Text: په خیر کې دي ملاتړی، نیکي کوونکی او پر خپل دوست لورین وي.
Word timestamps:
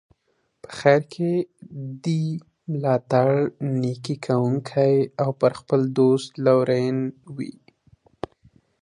په 0.61 0.69
خیر 0.79 1.01
کې 1.13 1.31
دي 2.03 2.23
ملاتړی، 2.71 3.37
نیکي 3.81 4.15
کوونکی 4.25 4.95
او 5.21 5.29
پر 5.41 5.51
خپل 5.59 5.81
دوست 5.99 6.29
لورین 6.45 6.97
وي. 7.35 7.53